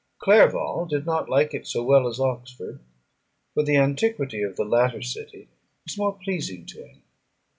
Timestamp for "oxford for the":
2.19-3.77